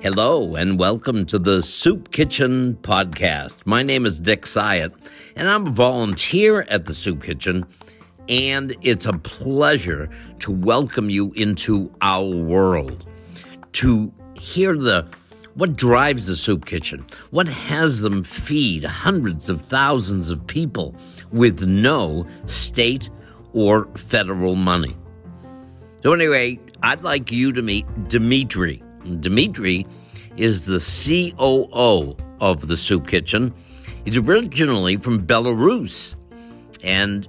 [0.00, 3.58] Hello, and welcome to the Soup Kitchen podcast.
[3.66, 4.94] My name is Dick Syatt,
[5.36, 7.66] and I'm a volunteer at the Soup Kitchen,
[8.30, 13.04] and it's a pleasure to welcome you into our world,
[13.72, 15.06] to hear the
[15.52, 17.06] what drives the soup kitchen?
[17.30, 20.96] What has them feed hundreds of thousands of people
[21.30, 23.10] with no state
[23.54, 24.94] or federal money?
[26.02, 28.82] So, anyway, I'd like you to meet Dimitri.
[29.20, 29.86] Dimitri
[30.36, 33.54] is the COO of the soup kitchen.
[34.04, 36.14] He's originally from Belarus,
[36.82, 37.26] and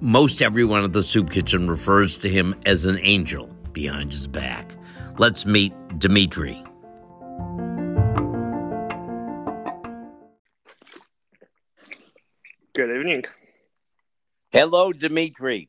[0.00, 4.74] most everyone at the soup kitchen refers to him as an angel behind his back.
[5.18, 6.62] Let's meet Dimitri.
[12.74, 13.24] Good evening.
[14.52, 15.68] Hello, Dimitri.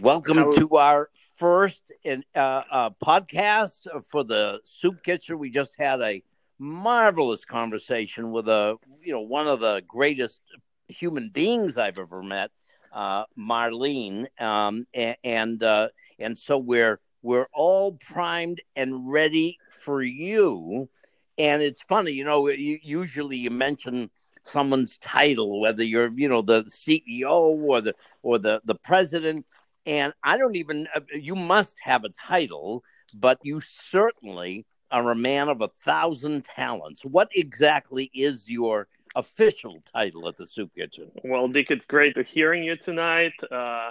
[0.00, 0.52] Welcome Hello.
[0.52, 5.38] to our first in, uh, uh, podcast for the Soup Kitchen.
[5.38, 6.22] We just had a
[6.58, 10.40] marvelous conversation with a, you know, one of the greatest
[10.88, 12.50] human beings I've ever met,
[12.92, 20.02] uh, Marlene, um, and and, uh, and so we're we're all primed and ready for
[20.02, 20.90] you.
[21.38, 24.10] And it's funny, you know, you, usually you mention
[24.50, 29.46] someone's title, whether you're, you know, the CEO or the or the the president.
[29.86, 30.88] And I don't even.
[30.94, 32.84] uh, You must have a title,
[33.14, 37.04] but you certainly are a man of a thousand talents.
[37.04, 41.10] What exactly is your official title at the Soup Kitchen?
[41.24, 43.32] Well, Dick, it's great to hearing you tonight.
[43.50, 43.90] Uh,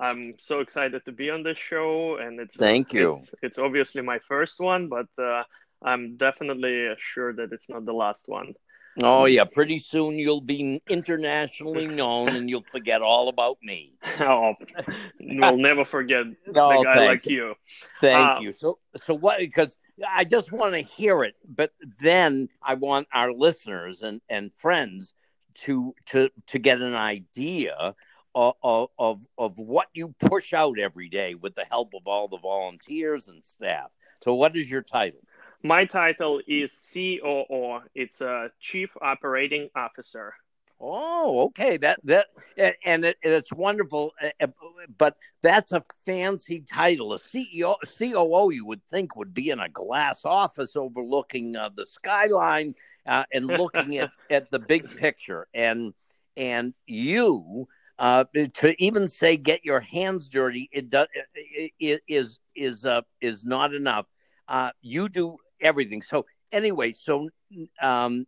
[0.00, 3.10] I'm so excited to be on this show, and it's Thank you.
[3.10, 5.44] It's, it's obviously my first one, but uh,
[5.82, 8.54] I'm definitely sure that it's not the last one.
[9.02, 13.94] Oh yeah, pretty soon you'll be internationally known, and you'll forget all about me.
[14.20, 14.54] oh,
[15.20, 17.26] we'll never forget No, the guy thanks.
[17.26, 17.54] like you.
[18.00, 18.52] Thank Uh, you.
[18.52, 19.38] So, so what?
[19.40, 19.76] Because
[20.08, 25.14] I just want to hear it, but then I want our listeners and and friends
[25.64, 27.94] to to to get an idea
[28.34, 32.28] of of of, of what you push out every day with the help of all
[32.28, 33.90] the volunteers and staff.
[34.22, 35.20] So, what is your title?
[35.64, 37.80] My title is COO.
[37.94, 40.34] It's a Chief Operating Officer.
[40.78, 41.78] Oh, okay.
[41.78, 42.26] That that
[42.84, 44.48] and- it, it's wonderful, uh, uh,
[44.98, 47.14] but that's a fancy title.
[47.14, 51.86] A CEO, COO, you would think would be in a glass office overlooking uh, the
[51.86, 52.74] skyline
[53.06, 55.46] uh, and looking at, at the big picture.
[55.54, 55.94] And
[56.36, 62.38] and you uh, to even say get your hands dirty, it does it, it is
[62.54, 64.04] is uh, is not enough.
[64.46, 66.02] Uh, you do everything.
[66.02, 67.28] So anyway, so
[67.80, 68.26] um,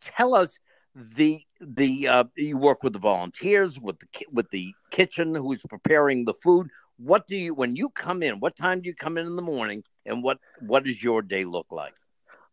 [0.00, 0.58] tell us
[0.94, 5.62] the the uh, you work with the volunteers with the ki- with the kitchen who's
[5.62, 9.16] preparing the food what do you when you come in what time do you come
[9.16, 11.94] in in the morning and what what does your day look like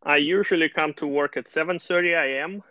[0.03, 2.63] I usually come to work at 7:30 a.m.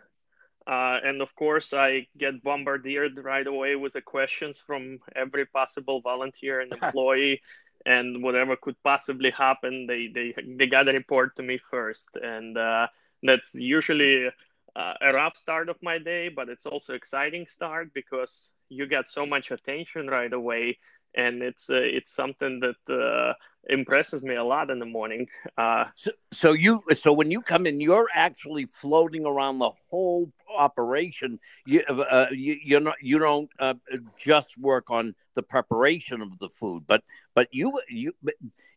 [0.67, 6.01] Uh, and of course, I get bombarded right away with the questions from every possible
[6.01, 7.43] volunteer and employee,
[7.87, 12.89] and whatever could possibly happen, they they they gotta report to me first, and uh,
[13.23, 14.27] that's usually
[14.75, 19.09] uh, a rough start of my day, but it's also exciting start because you get
[19.09, 20.79] so much attention right away,
[21.15, 23.33] and it's uh, it's something that uh,
[23.69, 25.29] impresses me a lot in the morning.
[25.57, 30.31] Uh, so, so you so when you come in you're actually floating around the whole
[30.57, 33.75] operation you uh, you you're not you don't uh,
[34.19, 37.03] just work on the preparation of the food but
[37.35, 38.13] but you you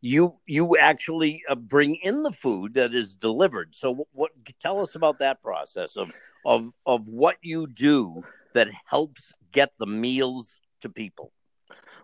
[0.02, 3.76] you you actually uh, bring in the food that is delivered.
[3.76, 6.12] So what tell us about that process of
[6.46, 8.24] of of what you do
[8.54, 11.32] that helps get the meals to people.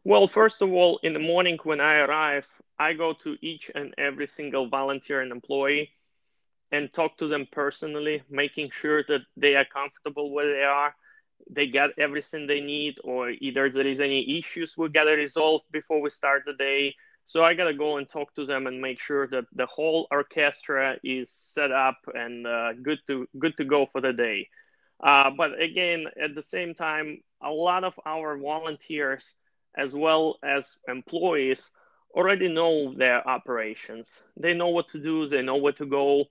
[0.04, 2.48] Well, first of all, in the morning when I arrive,
[2.78, 5.92] I go to each and every single volunteer and employee
[6.72, 10.96] and talk to them personally, making sure that they are comfortable where they are,
[11.50, 16.02] they get everything they need, or either there is any issues we gotta resolve before
[16.02, 16.96] we start the day.
[17.26, 20.98] So I gotta go and talk to them and make sure that the whole orchestra
[21.04, 24.50] is set up and uh, good to good to go for the day.
[25.02, 29.36] Uh, but again, at the same time, a lot of our volunteers
[29.78, 31.70] as well as employees
[32.14, 34.24] already know their operations.
[34.38, 36.26] They know what to do, they know where to go.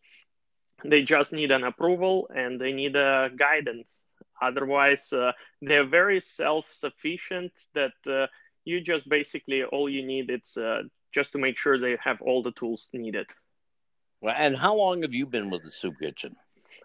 [0.83, 4.05] They just need an approval and they need a guidance.
[4.41, 5.33] Otherwise, uh,
[5.63, 7.53] they're very self-sufficient.
[7.75, 8.27] That uh,
[8.65, 10.83] you just basically all you need is uh,
[11.13, 13.31] just to make sure they have all the tools needed.
[14.21, 16.37] well, and how long have you been with the soup kitchen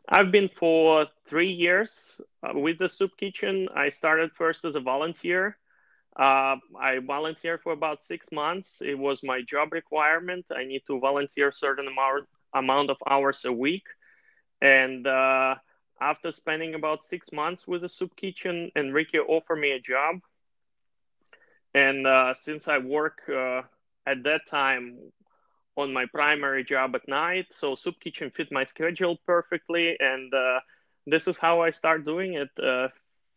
[0.08, 3.70] I've been for three years uh, with the soup kitchen.
[3.76, 5.58] I started first as a volunteer.
[6.16, 8.82] Uh, I volunteered for about six months.
[8.82, 10.46] It was my job requirement.
[10.52, 13.86] I need to volunteer a certain amount amount of hours a week,
[14.62, 15.56] and uh,
[16.02, 20.16] after spending about six months with the soup kitchen, Enrique offered me a job.
[21.74, 23.62] And uh, since I work uh,
[24.06, 24.98] at that time
[25.76, 30.60] on my primary job at night, so soup kitchen fit my schedule perfectly, and uh,
[31.06, 32.50] this is how I start doing it.
[32.62, 32.90] Uh,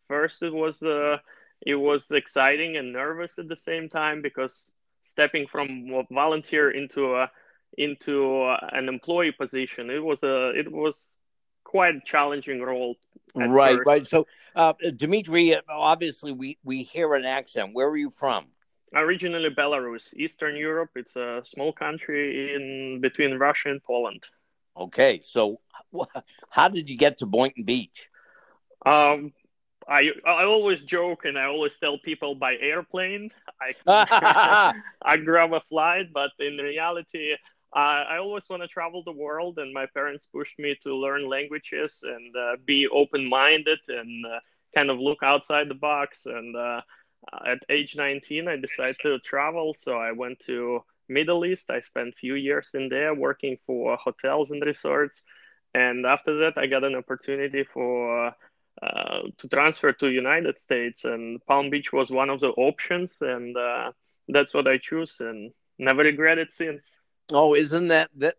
[0.08, 1.18] first, it was uh,
[1.64, 4.70] it was exciting and nervous at the same time because
[5.04, 7.30] stepping from volunteer into a
[7.78, 11.16] into an employee position, it was a it was
[11.64, 12.96] quite a challenging role.
[13.34, 13.86] Right, first.
[13.86, 14.06] right.
[14.06, 17.70] So, uh, Dimitri, obviously, we we hear an accent.
[17.72, 18.46] Where are you from?
[18.94, 20.90] Originally Belarus, Eastern Europe.
[20.96, 24.24] It's a small country in between Russia and Poland.
[24.76, 25.60] Okay, so
[26.50, 28.08] how did you get to Boynton Beach?
[28.84, 29.32] Um,
[29.88, 33.30] I I always joke and I always tell people by airplane.
[33.60, 33.74] I
[35.02, 37.34] I grab a flight, but in reality,
[37.74, 41.28] uh, I always want to travel the world, and my parents pushed me to learn
[41.28, 44.40] languages and uh, be open-minded and uh,
[44.76, 46.26] kind of look outside the box.
[46.26, 46.82] And uh,
[47.46, 51.70] at age 19, I decided to travel, so I went to Middle East.
[51.70, 55.22] I spent a few years in there working for hotels and resorts,
[55.74, 58.34] and after that, I got an opportunity for
[58.82, 63.56] uh, to transfer to United States, and Palm Beach was one of the options, and
[63.56, 63.92] uh,
[64.28, 66.98] that's what I chose, and never regret it since.
[67.30, 68.36] Oh, isn't that that,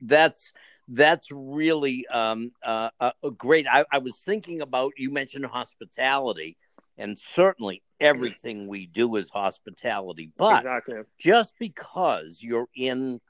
[0.00, 0.52] that's
[0.88, 2.90] that's really um, uh,
[3.36, 3.66] great.
[3.66, 6.56] I, I was thinking about you mentioned hospitality,
[6.98, 10.30] and certainly everything we do is hospitality.
[10.36, 10.96] But exactly.
[11.18, 13.20] just because you're in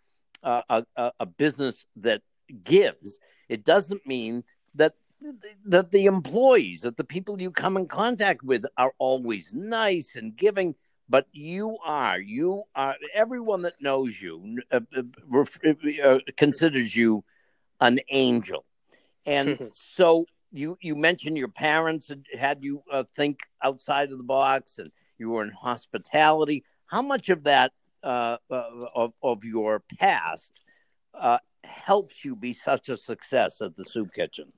[0.43, 2.23] a, a, a business that
[2.65, 3.19] gives,
[3.49, 4.95] it doesn't mean that
[5.65, 10.37] that the employees, that the people you come in contact with, are always nice and
[10.37, 10.75] giving
[11.09, 15.45] but you are you are everyone that knows you uh, uh,
[16.03, 17.25] uh, considers you
[17.81, 18.65] an angel.
[19.27, 24.79] And so you you mentioned your parents had you uh, think outside of the box
[24.79, 26.65] and you were in hospitality.
[26.87, 27.73] How much of that
[28.03, 30.61] uh, uh, of, of your past
[31.65, 34.53] helps you be such a success at the soup kitchen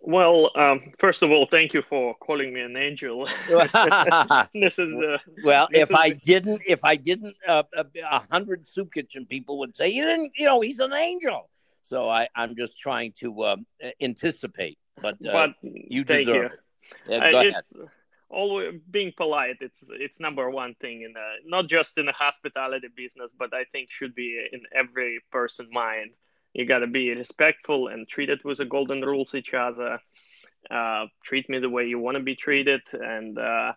[0.00, 3.24] well, um, first of all, thank you for calling me an angel.
[3.48, 5.68] this is the well.
[5.70, 6.16] If I the...
[6.16, 10.32] didn't, if I didn't, uh, a hundred soup kitchen people would say you didn't.
[10.36, 11.48] You know, he's an angel.
[11.82, 13.66] So I, I'm just trying to um,
[14.00, 14.78] anticipate.
[15.00, 16.42] But, uh, but you deserve you.
[16.42, 16.52] it.
[17.06, 17.64] Yeah, go uh, ahead.
[18.30, 19.56] Always being polite.
[19.60, 23.64] It's it's number one thing in the, not just in the hospitality business, but I
[23.72, 26.10] think should be in every person mind
[26.54, 29.98] you got to be respectful and treat it with the golden rules each other.
[30.70, 32.80] Uh, treat me the way you want to be treated.
[32.92, 33.72] And uh,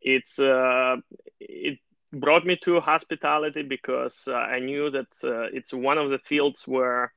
[0.00, 0.96] it's uh,
[1.40, 1.78] it
[2.12, 6.62] brought me to hospitality because uh, i knew that uh, it's one of the fields
[6.64, 7.12] where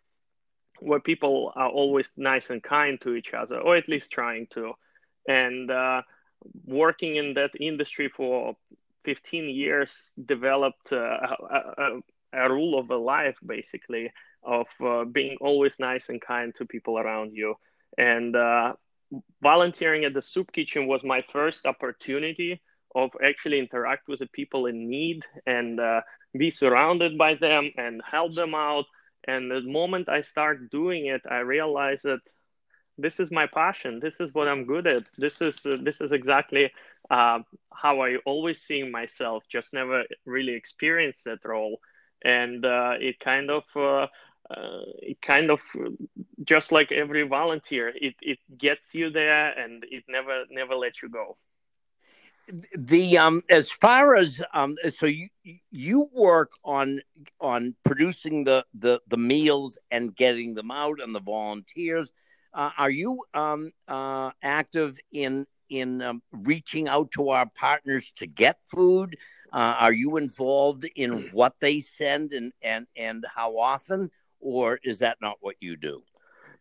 [0.80, 4.74] where people are always nice and kind to each other or at least trying to.
[5.27, 6.03] And uh,
[6.65, 8.56] working in that industry for
[9.06, 11.36] 15 years developed a,
[11.77, 12.00] a,
[12.33, 14.12] a rule of a life basically
[14.44, 17.56] of uh, being always nice and kind to people around you.
[17.98, 18.74] And uh,
[19.42, 22.62] volunteering at the soup kitchen was my first opportunity
[22.95, 26.01] of actually interact with the people in need and uh,
[26.38, 28.86] be surrounded by them and help them out.
[29.27, 32.22] And the moment I start doing it, I realize that
[32.98, 34.00] this is my passion.
[34.00, 35.03] This is what I'm good at.
[35.17, 36.72] This is uh, this is exactly
[37.12, 37.39] uh,
[37.74, 39.44] how I always see myself.
[39.51, 41.79] Just never really experienced that role,
[42.24, 43.63] and uh, it kind of
[44.50, 45.62] uh, it kind of
[46.44, 51.10] just like every volunteer it, it gets you there and it never never lets you
[51.10, 51.38] go.
[52.77, 55.27] The um as far as um so you
[55.72, 57.01] you work on
[57.42, 62.12] on producing the the the meals and getting them out and the volunteers.
[62.54, 68.25] Uh, are you um uh active in in um, reaching out to our partners to
[68.25, 69.18] get food?
[69.51, 75.00] Uh, are you involved in what they send and and and how often or is
[75.00, 76.03] that not what you do?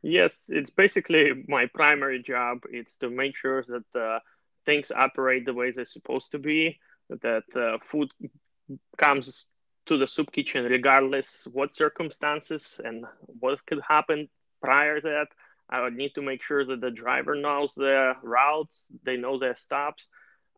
[0.02, 2.58] Yes, it's basically my primary job.
[2.70, 4.18] It's to make sure that uh,
[4.64, 6.78] things operate the way they're supposed to be,
[7.08, 8.10] that uh, food
[8.98, 9.46] comes
[9.86, 14.28] to the soup kitchen regardless what circumstances and what could happen
[14.60, 15.28] prior to that.
[15.68, 19.56] I would need to make sure that the driver knows their routes, they know their
[19.56, 20.06] stops.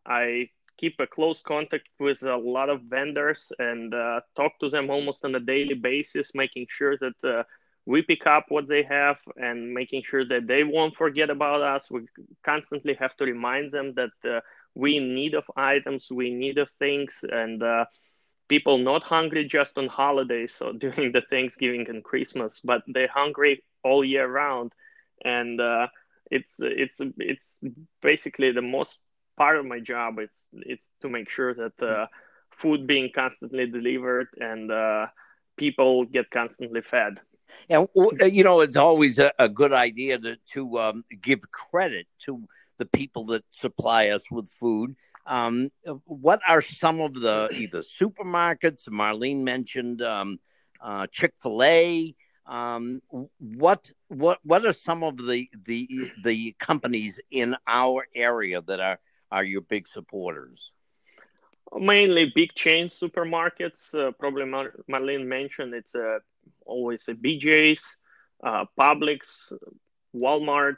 [0.05, 0.49] I
[0.79, 5.25] keep a close contact with a lot of vendors and uh, talk to them almost
[5.25, 7.43] on a daily basis, making sure that uh,
[7.85, 11.91] we pick up what they have and making sure that they won't forget about us.
[11.91, 12.01] We
[12.45, 14.39] constantly have to remind them that uh,
[14.73, 17.85] we need of items, we need of things, and uh,
[18.47, 23.63] people not hungry just on holidays or during the Thanksgiving and Christmas, but they're hungry
[23.83, 24.71] all year round,
[25.25, 25.87] and uh,
[26.31, 27.55] it's it's it's
[28.01, 28.99] basically the most
[29.39, 30.19] part of my job.
[30.19, 32.05] It's it's to make sure that uh,
[32.51, 35.07] food being constantly delivered and uh,
[35.57, 37.19] people get constantly fed.
[37.69, 37.87] And
[38.37, 42.43] you know, it's always a, a good idea to to um, give credit to
[42.77, 44.95] the people that supply us with food.
[45.25, 45.71] Um,
[46.05, 48.87] what are some of the either supermarkets?
[48.89, 50.39] Marlene mentioned um,
[50.81, 52.15] uh, Chick Fil A.
[52.45, 53.01] Um,
[53.37, 58.99] what what what are some of the the the companies in our area that are
[59.31, 60.71] are your big supporters?
[61.77, 63.93] Mainly big chain supermarkets.
[63.93, 66.19] Uh, probably Mar- Marlene mentioned it's uh,
[66.65, 67.83] always a BJ's,
[68.43, 69.53] uh, Publix,
[70.15, 70.77] Walmart,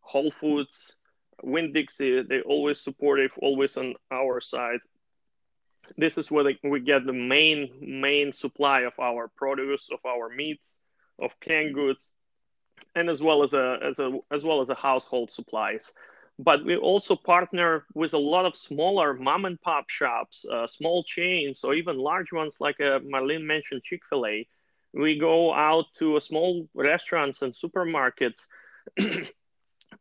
[0.00, 0.96] Whole Foods,
[1.42, 2.22] Winn Dixie.
[2.22, 4.80] They always supportive, always on our side.
[5.96, 10.78] This is where we get the main main supply of our produce, of our meats,
[11.20, 12.10] of canned goods,
[12.94, 15.92] and as well as a as a as well as a household supplies.
[16.38, 21.04] But we also partner with a lot of smaller mom and pop shops, uh, small
[21.04, 24.48] chains, or even large ones like uh, Marlene mentioned Chick Fil A.
[24.92, 28.46] We go out to small restaurants and supermarkets.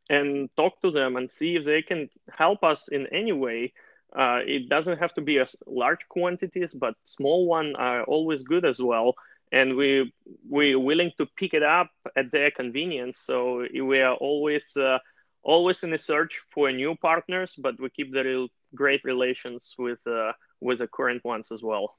[0.10, 3.74] and talk to them and see if they can help us in any way.
[4.16, 8.66] Uh, it doesn't have to be as large quantities, but small one are always good
[8.66, 9.16] as well
[9.52, 10.12] and we
[10.50, 13.20] we're willing to pick it up at their convenience.
[13.20, 14.98] So we are always uh,
[15.44, 20.06] always in a search for new partners, but we keep the real great relations with
[20.08, 21.96] uh, with the current ones as well.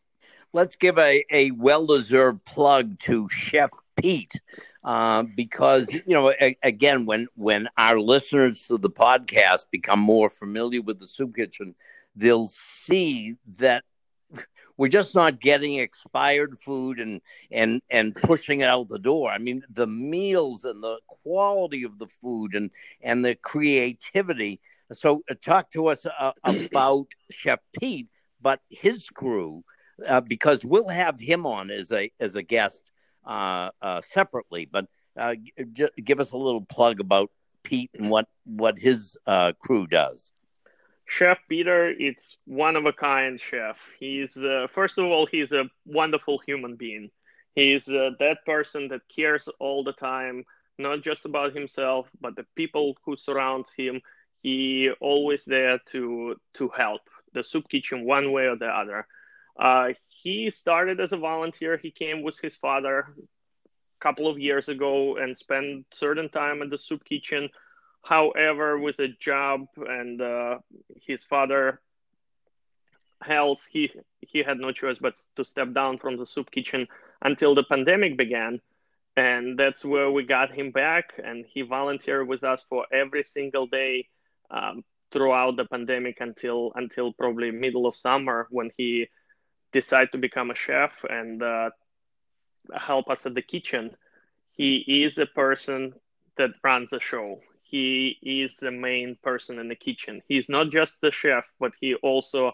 [0.53, 4.41] Let's give a, a well deserved plug to Chef Pete,
[4.83, 10.31] uh, because you know a, again when when our listeners to the podcast become more
[10.31, 11.75] familiar with the soup kitchen,
[12.17, 13.85] they'll see that
[14.76, 19.31] we're just not getting expired food and and and pushing it out the door.
[19.31, 22.71] I mean, the meals and the quality of the food and
[23.02, 24.61] and the creativity.
[24.93, 28.09] So, uh, talk to us uh, about Chef Pete,
[28.40, 29.64] but his crew,
[30.07, 32.90] uh, because we'll have him on as a as a guest
[33.25, 34.66] uh, uh, separately.
[34.71, 35.37] But uh,
[35.73, 37.31] g- give us a little plug about
[37.62, 39.16] Pete and what what his
[39.61, 40.33] crew does.
[41.14, 43.78] Chef Peter, it's one of a kind chef.
[44.00, 47.09] He's uh, first of all, he's a wonderful human being.
[47.54, 50.44] He's uh, that person that cares all the time,
[50.76, 54.00] not just about himself, but the people who surround him.
[54.42, 57.02] He always there to to help
[57.33, 59.06] the soup kitchen one way or the other.
[59.56, 61.76] Uh, he started as a volunteer.
[61.76, 66.71] He came with his father a couple of years ago and spent certain time at
[66.71, 67.50] the soup kitchen
[68.04, 70.58] However, with a job and uh,
[71.06, 71.80] his father
[73.23, 76.87] health, he he had no choice but to step down from the soup kitchen
[77.23, 78.61] until the pandemic began,
[79.16, 81.14] and that's where we got him back.
[81.25, 84.08] And he volunteered with us for every single day
[84.50, 89.08] um, throughout the pandemic until until probably middle of summer when he
[89.73, 91.70] decided to become a chef and uh,
[92.76, 93.96] help us at the kitchen.
[94.50, 95.94] He is a person
[96.37, 97.40] that runs a show
[97.75, 100.23] he is the main person in the kitchen.
[100.28, 102.52] He's not just the chef, but he also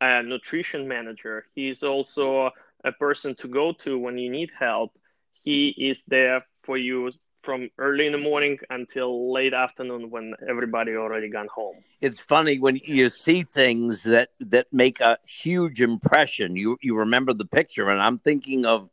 [0.00, 1.46] a nutrition manager.
[1.54, 2.50] He's also
[2.82, 4.98] a person to go to when you need help.
[5.44, 7.12] He is there for you
[7.44, 11.76] from early in the morning until late afternoon when everybody already gone home.
[12.00, 16.56] It's funny when you see things that that make a huge impression.
[16.56, 18.90] You you remember the picture, and I'm thinking of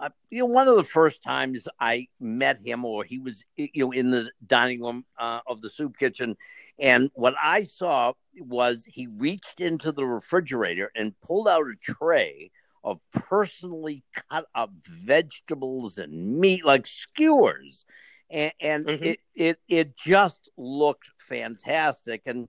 [0.00, 3.68] uh, you know, one of the first times I met him, or he was, you
[3.76, 6.36] know, in the dining room uh, of the soup kitchen,
[6.78, 12.50] and what I saw was he reached into the refrigerator and pulled out a tray
[12.84, 17.84] of personally cut up vegetables and meat, like skewers,
[18.30, 19.04] and, and mm-hmm.
[19.04, 22.22] it it it just looked fantastic.
[22.26, 22.48] And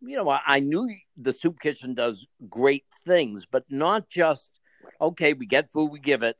[0.00, 4.60] you know, I, I knew the soup kitchen does great things, but not just
[5.00, 5.34] okay.
[5.34, 6.36] We get food, we give it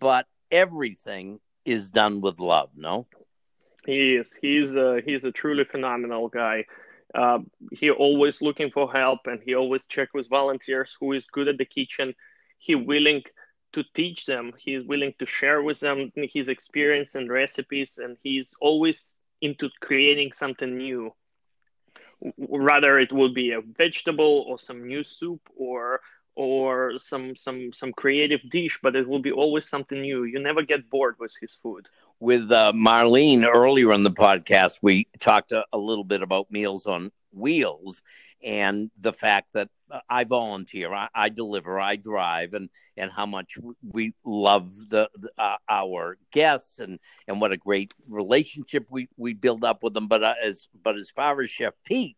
[0.00, 2.70] but everything is done with love.
[2.76, 3.06] No,
[3.86, 4.32] he is.
[4.40, 6.64] He's a he's a truly phenomenal guy.
[7.14, 7.38] Uh,
[7.72, 11.58] he always looking for help, and he always check with volunteers who is good at
[11.58, 12.14] the kitchen.
[12.58, 13.22] He willing
[13.72, 14.52] to teach them.
[14.58, 20.32] He's willing to share with them his experience and recipes, and he's always into creating
[20.32, 21.12] something new.
[22.38, 26.00] Rather, it will be a vegetable or some new soup or
[26.36, 30.24] or some some some creative dish but it will be always something new.
[30.24, 31.86] You never get bored with his food.
[32.20, 36.86] With uh, marlene earlier on the podcast we talked a, a, little bit about meals
[36.86, 38.02] on wheels
[38.42, 39.68] and the fact that
[40.08, 45.30] I volunteer, I, I, deliver, I drive, and and how much we love the, the
[45.38, 50.08] uh, our guests and and what a great relationship we we build up with them.
[50.08, 52.16] But uh, as but as far as Chef Pete,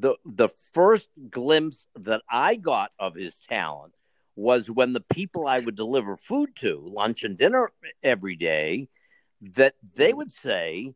[0.00, 3.94] the the first glimpse that I got of his talent
[4.36, 7.70] was when the people I would deliver food to, lunch and dinner
[8.02, 8.88] every day,
[9.40, 10.94] that they would say,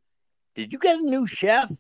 [0.55, 1.71] "Did you get a new chef?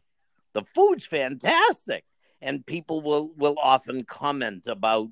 [0.52, 2.05] The food's fantastic."
[2.43, 5.09] and people will will often comment about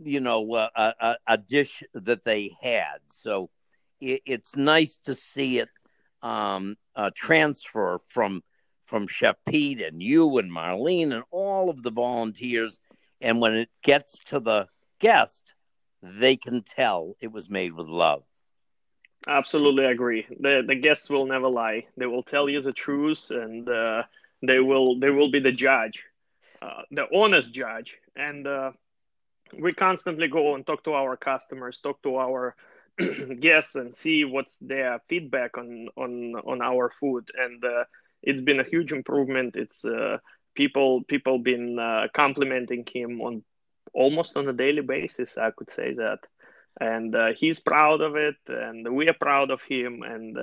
[0.00, 2.98] you know a, a, a dish that they had.
[3.08, 3.50] So
[4.00, 5.68] it, it's nice to see it
[6.22, 8.42] um, uh, transfer from
[8.88, 12.78] from Chef Pete and you and Marlene and all of the volunteers,
[13.20, 14.68] and when it gets to the
[14.98, 15.54] guest,
[16.02, 18.24] they can tell it was made with love.
[19.28, 20.26] Absolutely agree.
[20.40, 21.86] The the guests will never lie.
[21.96, 24.04] They will tell you the truth, and uh,
[24.42, 26.02] they will they will be the judge
[26.62, 28.72] uh, the honest judge and uh,
[29.58, 32.54] we constantly go and talk to our customers talk to our
[33.40, 37.84] guests and see what's their feedback on on on our food and uh,
[38.22, 40.18] it's been a huge improvement it's uh,
[40.54, 43.42] people people been uh, complimenting him on
[43.94, 46.18] almost on a daily basis i could say that
[46.80, 50.38] and he's proud of it and we are proud of him and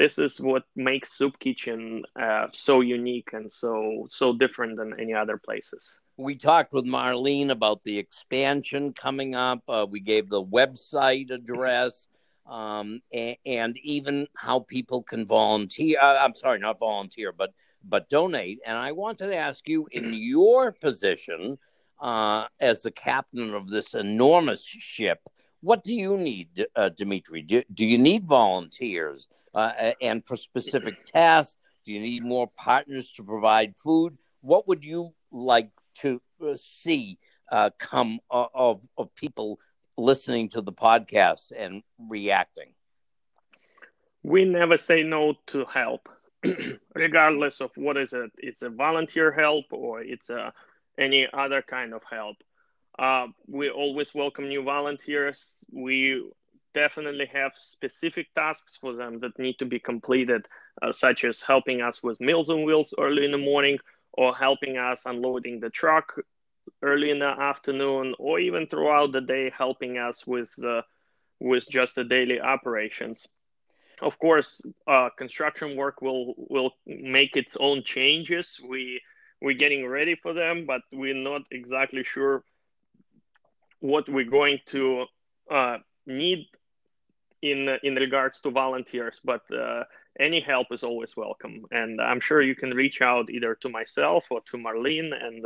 [0.00, 5.12] this is what makes Soup Kitchen uh, so unique and so so different than any
[5.12, 6.00] other places.
[6.16, 9.60] We talked with Marlene about the expansion coming up.
[9.68, 12.08] Uh, we gave the website address.
[12.46, 15.98] Um, and, and, even how people can volunteer.
[16.00, 17.52] Uh, I'm sorry, not volunteer, but
[17.84, 18.60] but donate.
[18.66, 21.58] And I wanted to ask you, in your position
[22.00, 25.20] uh, as the captain of this enormous ship,
[25.60, 27.42] what do you need, uh, Dimitri?
[27.42, 29.28] Do, do you need volunteers?
[29.54, 31.56] Uh, and for specific tasks?
[31.84, 34.16] Do you need more partners to provide food?
[34.40, 37.18] What would you like to uh, see
[37.50, 39.58] uh, come of, of people
[40.00, 42.70] listening to the podcast and reacting?
[44.22, 46.08] We never say no to help,
[46.94, 48.30] regardless of what is it.
[48.38, 50.52] It's a volunteer help or it's a
[50.98, 52.36] any other kind of help.
[52.98, 55.64] Uh, we always welcome new volunteers.
[55.72, 56.30] We
[56.74, 60.46] definitely have specific tasks for them that need to be completed,
[60.82, 63.78] uh, such as helping us with Meals on Wheels early in the morning,
[64.12, 66.14] or helping us unloading the truck
[66.82, 70.82] early in the afternoon, or even throughout the day, helping us with uh,
[71.38, 73.26] with just the daily operations.
[74.02, 78.58] Of course, uh, construction work will will make its own changes.
[78.66, 79.00] We
[79.40, 82.44] we're getting ready for them, but we're not exactly sure
[83.80, 85.06] what we're going to
[85.50, 86.46] uh, need
[87.42, 89.84] in in regards to volunteers, but uh,
[90.18, 91.64] any help is always welcome.
[91.70, 95.44] And I'm sure you can reach out either to myself or to Marlene, and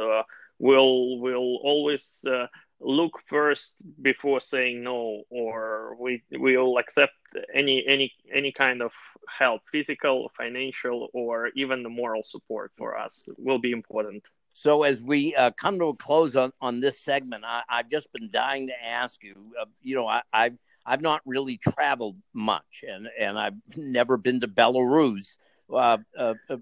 [0.61, 2.47] uh, we'll we'll always uh,
[2.81, 7.15] look first before saying no, or we will accept
[7.55, 8.93] any any any kind of
[9.39, 14.29] help, physical, financial, or even the moral support for us will be important.
[14.53, 18.13] So, as we uh, come to a close on, on this segment, I, have just
[18.13, 19.35] been dying to ask you.
[19.61, 24.41] Uh, you know, I, I've I've not really traveled much, and and I've never been
[24.41, 25.37] to Belarus.
[25.73, 26.57] Uh, uh, uh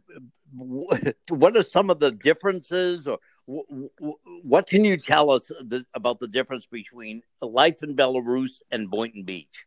[1.28, 5.50] what are some of the differences, or what can you tell us
[5.94, 9.66] about the difference between life in Belarus and Boynton Beach?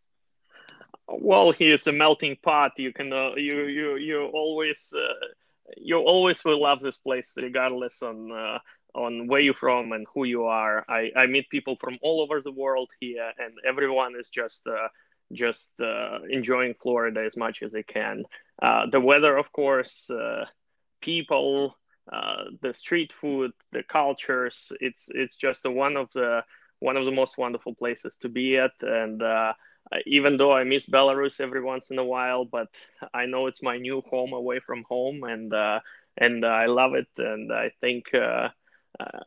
[1.08, 2.74] Well, here's a melting pot.
[2.78, 5.28] You can uh, you you you always uh,
[5.78, 8.60] you always will love this place, regardless on uh,
[8.96, 10.84] on where you're from and who you are.
[10.90, 14.88] I, I meet people from all over the world here, and everyone is just uh,
[15.32, 18.24] just uh, enjoying Florida as much as they can.
[18.62, 20.10] Uh, the weather, of course,
[21.02, 21.76] people,
[22.12, 24.72] uh, the street food, the cultures.
[24.80, 26.44] It's it's just one of the
[26.80, 29.54] one of the most wonderful places to be at, and uh,
[30.06, 32.68] even though I miss Belarus every once in a while, but
[33.14, 35.54] I know it's my new home away from home, and
[36.18, 38.06] and I love it, and I think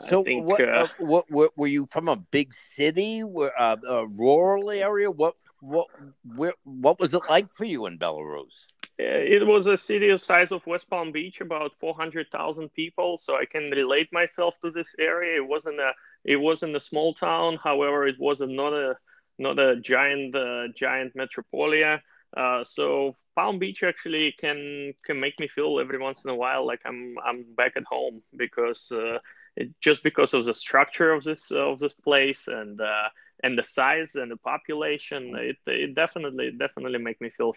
[0.00, 4.06] so, think, what, uh, uh, what, what, were you from a big city, uh, a
[4.06, 5.10] rural area?
[5.10, 5.88] What, what,
[6.36, 8.66] where, what was it like for you in Belarus?
[9.00, 13.16] It was a city the size of West Palm Beach, about four hundred thousand people.
[13.16, 15.36] So I can relate myself to this area.
[15.36, 15.92] It wasn't a,
[16.24, 17.58] it wasn't a small town.
[17.62, 18.96] However, it was not a,
[19.38, 22.00] not a giant, uh, giant metropolia.
[22.36, 26.66] Uh, so Palm Beach actually can can make me feel every once in a while
[26.66, 29.18] like I'm I'm back at home because uh,
[29.58, 33.08] it, just because of the structure of this of this place and uh,
[33.42, 37.54] and the size and the population, it, it definitely definitely make me feel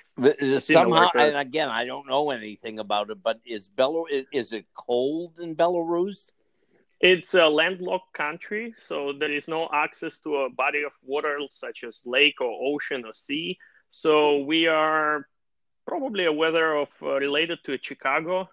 [0.59, 1.09] somehow.
[1.15, 5.39] And again, I don't know anything about it, but is Belarus is, is it cold
[5.39, 6.31] in Belarus?
[6.99, 11.83] It's a landlocked country, so there is no access to a body of water such
[11.83, 13.57] as lake or ocean or sea.
[13.91, 15.27] So we are
[15.87, 18.49] probably a weather of uh, related to Chicago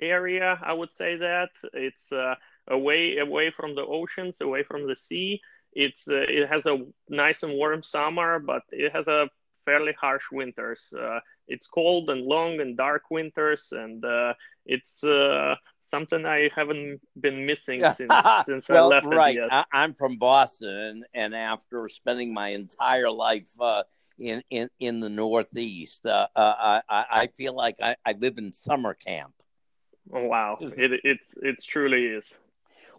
[0.00, 0.58] area.
[0.62, 2.34] I would say that it's uh,
[2.68, 5.40] away away from the oceans, away from the sea.
[5.72, 9.28] It's uh, it has a nice and warm summer, but it has a
[9.64, 10.92] fairly harsh winters.
[10.98, 14.34] Uh, it's cold and long and dark winters, and uh,
[14.66, 15.54] it's uh,
[15.86, 18.12] something I haven't been missing since
[18.44, 19.06] since well, I left.
[19.06, 23.82] Right, I, am from Boston, and after spending my entire life uh,
[24.18, 28.52] in, in in the Northeast, uh, uh, I I feel like I, I live in
[28.52, 29.34] summer camp.
[30.12, 32.38] Oh, wow, it it's it truly is.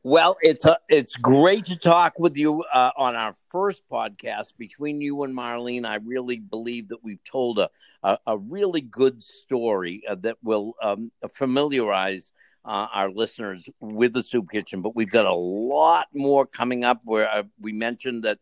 [0.06, 5.00] Well, it's a, it's great to talk with you uh, on our first podcast between
[5.00, 5.86] you and Marlene.
[5.86, 7.70] I really believe that we've told a
[8.04, 12.34] a, a really good story uh, that will um, familiarize
[12.66, 14.82] uh, our listeners with the soup kitchen.
[14.82, 17.00] But we've got a lot more coming up.
[17.06, 18.40] Where uh, we mentioned that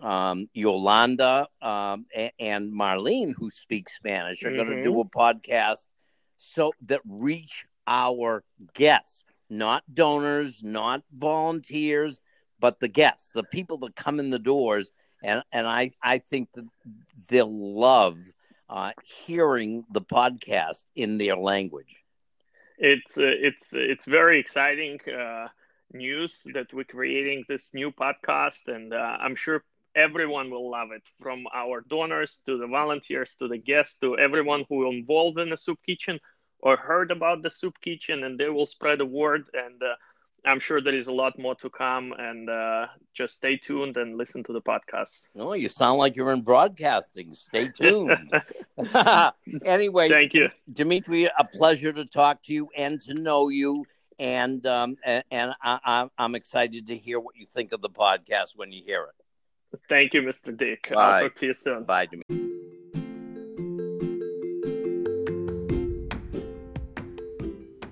[0.00, 2.06] um, Yolanda um,
[2.38, 4.64] and Marlene, who speak Spanish, are mm-hmm.
[4.64, 5.88] going to do a podcast
[6.38, 12.20] so that reach our guests not donors, not volunteers,
[12.60, 14.92] but the guests, the people that come in the doors.
[15.22, 16.66] And, and I, I think that
[17.28, 18.18] they'll love
[18.68, 21.96] uh, hearing the podcast in their language.
[22.78, 25.48] It's uh, it's it's very exciting uh,
[25.92, 31.02] news that we're creating this new podcast, and uh, I'm sure everyone will love it.
[31.22, 35.56] From our donors to the volunteers to the guests to everyone who involved in the
[35.56, 36.20] soup kitchen
[36.66, 39.94] or heard about the soup kitchen and they will spread the word and uh,
[40.44, 44.18] i'm sure there is a lot more to come and uh, just stay tuned and
[44.18, 45.28] listen to the podcast.
[45.36, 47.34] Oh you sound like you're in broadcasting.
[47.34, 48.32] Stay tuned.
[49.76, 50.48] Anyway thank you.
[50.80, 53.84] Dimitri a pleasure to talk to you and to know you
[54.18, 54.96] and um,
[55.30, 59.02] and, I, i'm excited to hear what you think of the podcast when you hear
[59.10, 59.80] it.
[59.88, 60.90] Thank you mr dick.
[60.92, 61.02] Bye.
[61.02, 61.84] i'll talk to you soon.
[61.84, 62.75] Bye dimitri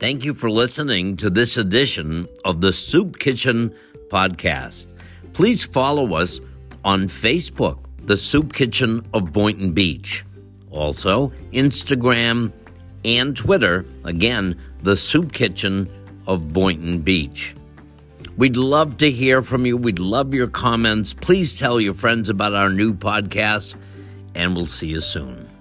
[0.05, 3.75] Thank you for listening to this edition of the Soup Kitchen
[4.09, 4.89] podcast.
[5.33, 6.43] Please follow us
[6.85, 10.23] on Facebook, The Soup Kitchen of Boynton Beach.
[10.71, 12.53] Also, Instagram
[13.03, 15.89] and Twitter, again, The Soup Kitchen
[16.27, 17.57] of Boynton Beach.
[18.37, 19.79] We'd love to hear from you.
[19.79, 21.15] We'd love your comments.
[21.15, 23.75] Please tell your friends about our new podcast,
[24.35, 25.54] and we'll see you soon.